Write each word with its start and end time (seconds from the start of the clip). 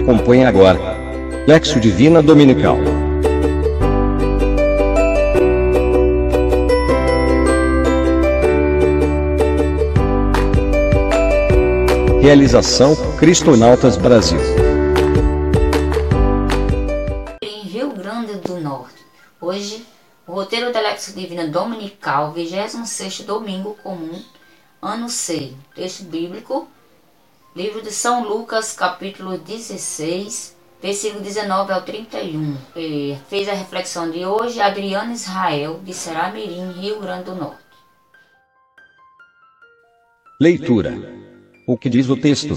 Acompanhe 0.00 0.46
agora. 0.46 0.78
Lexo 1.46 1.78
Divina 1.78 2.22
Dominical. 2.22 2.78
Realização 12.22 12.96
Cristonautas 13.18 13.98
Brasil. 13.98 14.40
Em 17.42 17.62
Rio 17.64 17.90
Grande 17.92 18.36
do 18.36 18.58
Norte. 18.58 19.04
Hoje, 19.38 19.84
o 20.26 20.32
roteiro 20.32 20.72
da 20.72 20.80
Lexo 20.80 21.12
Divina 21.12 21.46
Dominical, 21.46 22.32
26 22.32 23.20
domingo 23.20 23.76
comum, 23.82 24.18
ano 24.80 25.10
C. 25.10 25.52
Texto 25.74 26.04
bíblico, 26.04 26.66
livro 27.54 27.82
de 27.82 27.90
São 27.90 28.22
Lucas, 28.22 28.72
capítulo 28.72 29.36
16, 29.36 30.56
versículo 30.80 31.22
19 31.22 31.72
ao 31.72 31.82
31. 31.82 32.56
E 32.76 33.18
fez 33.28 33.48
a 33.48 33.54
reflexão 33.54 34.10
de 34.10 34.24
hoje 34.24 34.60
Adriano 34.60 35.12
Israel, 35.12 35.80
de 35.82 35.92
Seramirim, 35.92 36.70
Rio 36.72 37.00
Grande 37.00 37.24
do 37.24 37.34
Norte. 37.34 37.58
Leitura. 40.40 40.96
O 41.66 41.76
que 41.76 41.90
diz 41.90 42.08
o 42.08 42.16
texto? 42.16 42.56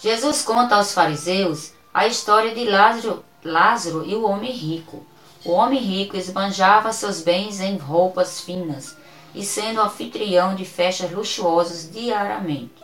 Jesus 0.00 0.42
conta 0.42 0.76
aos 0.76 0.92
fariseus 0.92 1.72
a 1.94 2.06
história 2.06 2.54
de 2.54 2.64
Lázaro, 2.64 3.24
Lázaro 3.42 4.04
e 4.04 4.14
o 4.14 4.24
homem 4.24 4.52
rico. 4.52 5.06
O 5.44 5.52
homem 5.52 5.80
rico 5.80 6.16
esbanjava 6.16 6.92
seus 6.92 7.22
bens 7.22 7.60
em 7.60 7.76
roupas 7.76 8.40
finas 8.40 8.96
e 9.36 9.44
sendo 9.44 9.82
anfitrião 9.82 10.54
de 10.54 10.64
festas 10.64 11.12
luxuosas 11.12 11.90
diariamente. 11.92 12.82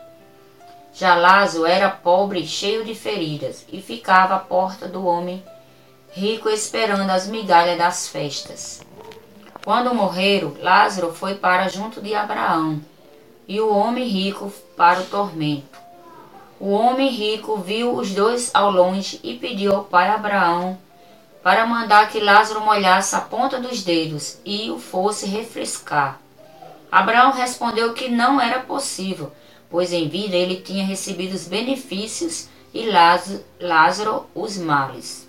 Já 0.92 1.14
Lázaro 1.14 1.64
era 1.64 1.88
pobre 1.88 2.40
e 2.40 2.46
cheio 2.46 2.84
de 2.84 2.94
feridas 2.94 3.64
e 3.72 3.80
ficava 3.80 4.36
à 4.36 4.38
porta 4.38 4.86
do 4.86 5.04
homem 5.06 5.42
rico 6.12 6.50
esperando 6.50 7.08
as 7.08 7.26
migalhas 7.26 7.78
das 7.78 8.06
festas. 8.06 8.82
Quando 9.64 9.94
morreram, 9.94 10.54
Lázaro 10.60 11.14
foi 11.14 11.36
para 11.36 11.68
junto 11.68 12.02
de 12.02 12.14
Abraão 12.14 12.82
e 13.48 13.58
o 13.58 13.74
homem 13.74 14.06
rico 14.06 14.52
para 14.76 15.00
o 15.00 15.06
tormento. 15.06 15.80
O 16.60 16.68
homem 16.68 17.08
rico 17.08 17.56
viu 17.56 17.94
os 17.94 18.12
dois 18.12 18.50
ao 18.52 18.70
longe 18.70 19.18
e 19.22 19.38
pediu 19.38 19.74
ao 19.74 19.84
pai 19.84 20.10
Abraão 20.10 20.78
para 21.42 21.66
mandar 21.66 22.10
que 22.10 22.20
Lázaro 22.20 22.60
molhasse 22.60 23.16
a 23.16 23.20
ponta 23.22 23.58
dos 23.58 23.82
dedos 23.82 24.38
e 24.44 24.70
o 24.70 24.78
fosse 24.78 25.26
refrescar. 25.26 26.20
Abraão 26.92 27.32
respondeu 27.32 27.94
que 27.94 28.10
não 28.10 28.38
era 28.38 28.60
possível, 28.60 29.32
pois 29.70 29.94
em 29.94 30.10
vida 30.10 30.36
ele 30.36 30.56
tinha 30.56 30.84
recebido 30.84 31.32
os 31.32 31.48
benefícios 31.48 32.50
e 32.74 32.86
Lázaro 33.58 34.26
os 34.34 34.58
males. 34.58 35.26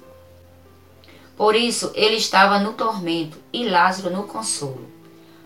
Por 1.38 1.56
isso 1.56 1.90
ele 1.96 2.18
estava 2.18 2.60
no 2.60 2.74
tormento 2.74 3.38
e 3.54 3.64
Lázaro 3.64 4.14
no 4.14 4.24
consolo. 4.24 4.92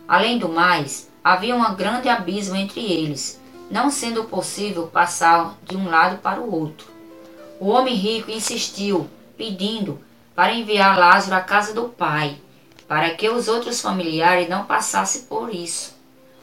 Além 0.07 0.39
do 0.39 0.49
mais, 0.49 1.07
havia 1.23 1.55
um 1.55 1.75
grande 1.75 2.09
abismo 2.09 2.55
entre 2.55 2.81
eles, 2.81 3.39
não 3.69 3.91
sendo 3.91 4.23
possível 4.23 4.87
passar 4.87 5.55
de 5.65 5.77
um 5.77 5.87
lado 5.87 6.17
para 6.17 6.41
o 6.41 6.51
outro. 6.51 6.87
O 7.59 7.67
homem 7.67 7.93
rico 7.93 8.31
insistiu, 8.31 9.07
pedindo 9.37 10.01
para 10.33 10.55
enviar 10.55 10.97
Lázaro 10.97 11.35
à 11.35 11.41
casa 11.41 11.75
do 11.75 11.89
pai, 11.89 12.37
para 12.87 13.11
que 13.11 13.29
os 13.29 13.47
outros 13.47 13.79
familiares 13.79 14.49
não 14.49 14.65
passassem 14.65 15.21
por 15.23 15.53
isso. 15.53 15.96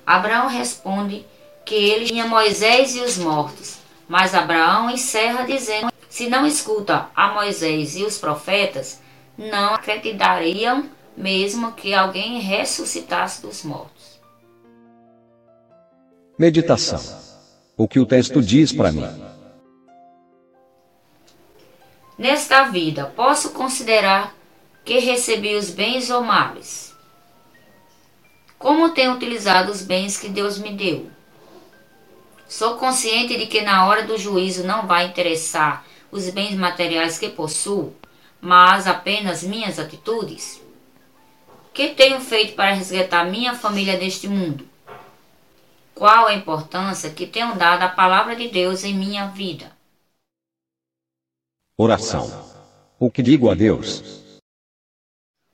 Abraão 0.06 0.48
responde 0.48 1.24
que 1.64 1.74
ele 1.74 2.06
tinha 2.06 2.26
Moisés 2.26 2.94
e 2.94 3.00
os 3.00 3.16
mortos, 3.16 3.78
mas 4.08 4.34
Abraão 4.34 4.90
encerra 4.90 5.44
dizendo: 5.44 5.90
se 6.08 6.28
não 6.28 6.46
escuta 6.46 7.08
a 7.14 7.32
Moisés 7.32 7.96
e 7.96 8.04
os 8.04 8.18
profetas, 8.18 9.00
não 9.36 9.74
acreditariam 9.74 10.88
mesmo 11.16 11.72
que 11.72 11.94
alguém 11.94 12.40
ressuscitasse 12.40 13.42
dos 13.42 13.62
mortos. 13.62 14.20
Meditação. 16.38 17.00
O 17.76 17.88
que 17.88 17.98
o 17.98 18.06
texto 18.06 18.40
diz 18.40 18.72
para 18.72 18.92
mim? 18.92 19.04
Nesta 22.16 22.64
vida, 22.64 23.12
posso 23.16 23.50
considerar 23.50 24.34
que 24.84 24.98
recebi 24.98 25.56
os 25.56 25.70
bens 25.70 26.10
ou 26.10 26.22
males? 26.22 26.93
Como 28.64 28.94
tenho 28.94 29.12
utilizado 29.12 29.70
os 29.70 29.82
bens 29.82 30.16
que 30.16 30.26
Deus 30.26 30.56
me 30.56 30.72
deu? 30.72 31.10
Sou 32.48 32.78
consciente 32.78 33.36
de 33.36 33.46
que 33.46 33.60
na 33.60 33.86
hora 33.86 34.04
do 34.04 34.16
juízo 34.16 34.66
não 34.66 34.86
vai 34.86 35.04
interessar 35.04 35.84
os 36.10 36.30
bens 36.30 36.54
materiais 36.54 37.18
que 37.18 37.28
possuo, 37.28 37.94
mas 38.40 38.86
apenas 38.86 39.42
minhas 39.42 39.78
atitudes? 39.78 40.62
Que 41.74 41.90
tenho 41.90 42.18
feito 42.22 42.54
para 42.54 42.72
resgatar 42.72 43.26
minha 43.26 43.54
família 43.54 43.98
deste 43.98 44.28
mundo? 44.28 44.66
Qual 45.94 46.26
a 46.26 46.32
importância 46.32 47.10
que 47.10 47.26
tenho 47.26 47.56
dado 47.56 47.82
à 47.82 47.88
palavra 47.90 48.34
de 48.34 48.48
Deus 48.48 48.82
em 48.82 48.94
minha 48.94 49.26
vida? 49.26 49.76
Oração. 51.76 52.30
O 52.98 53.10
que 53.10 53.22
digo 53.22 53.50
a 53.50 53.54
Deus? 53.54 54.38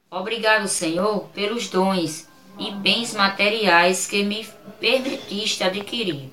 Obrigado, 0.08 0.68
Senhor, 0.68 1.28
pelos 1.30 1.68
dons 1.68 2.29
e 2.60 2.70
bens 2.70 3.14
materiais 3.14 4.06
que 4.06 4.22
me 4.22 4.46
permitiste 4.78 5.64
adquirir, 5.64 6.30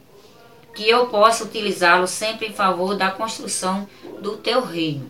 que 0.76 0.88
eu 0.88 1.08
possa 1.08 1.46
utilizá-los 1.46 2.12
sempre 2.12 2.48
em 2.48 2.54
favor 2.54 2.96
da 2.96 3.10
construção 3.10 3.88
do 4.22 4.36
teu 4.36 4.62
reino, 4.62 5.10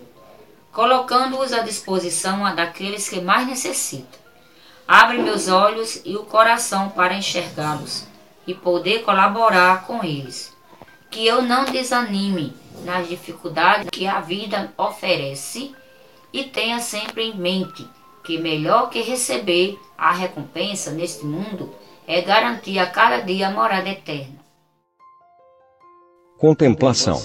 colocando-os 0.72 1.52
à 1.52 1.60
disposição 1.60 2.56
daqueles 2.56 3.10
que 3.10 3.20
mais 3.20 3.48
necessitam. 3.48 4.20
Abre 4.88 5.18
meus 5.18 5.48
olhos 5.48 6.02
e 6.06 6.16
o 6.16 6.24
coração 6.24 6.90
para 6.90 7.16
enxergá-los 7.16 8.06
e 8.46 8.54
poder 8.54 9.04
colaborar 9.04 9.88
com 9.88 10.04
eles. 10.04 10.56
Que 11.10 11.26
eu 11.26 11.42
não 11.42 11.66
desanime 11.66 12.56
nas 12.86 13.08
dificuldades 13.08 13.90
que 13.90 14.06
a 14.06 14.22
vida 14.22 14.72
oferece 14.78 15.74
e 16.32 16.44
tenha 16.44 16.80
sempre 16.80 17.24
em 17.24 17.36
mente 17.36 17.88
que 18.24 18.38
melhor 18.38 18.90
que 18.90 19.02
receber 19.02 19.80
a 19.98 20.12
recompensa 20.12 20.92
neste 20.92 21.26
mundo 21.26 21.74
é 22.08 22.22
garantir 22.22 22.78
a 22.78 22.86
cada 22.86 23.20
dia 23.22 23.48
a 23.48 23.52
morada 23.52 23.90
eterna. 23.90 24.38
Contemplação. 26.38 27.20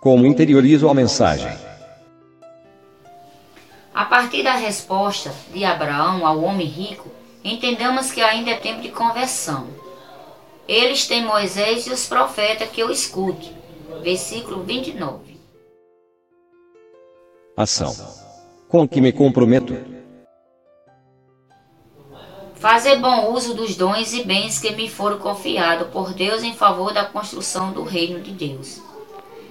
Como 0.00 0.24
interiorizo 0.24 0.88
a 0.88 0.94
mensagem? 0.94 1.52
A 3.94 4.04
partir 4.06 4.42
da 4.42 4.54
resposta 4.54 5.30
de 5.52 5.62
Abraão 5.62 6.26
ao 6.26 6.40
homem 6.40 6.66
rico, 6.66 7.10
entendemos 7.44 8.10
que 8.10 8.22
ainda 8.22 8.50
é 8.50 8.56
tempo 8.56 8.80
de 8.80 8.88
conversão. 8.88 9.68
Eles 10.66 11.06
têm 11.06 11.24
Moisés 11.24 11.86
e 11.86 11.90
os 11.90 12.06
profetas 12.06 12.70
que 12.70 12.80
eu 12.80 12.90
escute. 12.90 13.54
Versículo 14.02 14.62
29. 14.62 15.38
Ação. 17.56 17.94
Com 18.68 18.88
que 18.88 19.00
me 19.02 19.12
comprometo? 19.12 19.99
Fazer 22.60 22.96
bom 22.96 23.32
uso 23.32 23.54
dos 23.54 23.74
dons 23.74 24.12
e 24.12 24.22
bens 24.22 24.58
que 24.58 24.72
me 24.72 24.86
foram 24.86 25.18
confiados 25.18 25.88
por 25.88 26.12
Deus 26.12 26.42
em 26.42 26.52
favor 26.52 26.92
da 26.92 27.06
construção 27.06 27.72
do 27.72 27.82
reino 27.82 28.20
de 28.20 28.32
Deus. 28.32 28.82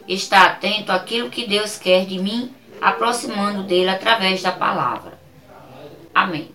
Estar 0.08 0.46
atento 0.46 0.92
àquilo 0.92 1.32
que 1.32 1.48
Deus 1.48 1.76
quer 1.76 2.06
de 2.06 2.20
mim, 2.20 2.54
aproximando 2.80 3.64
dele 3.64 3.90
através 3.90 4.44
da 4.44 4.52
palavra. 4.52 5.20
Amém. 6.14 6.52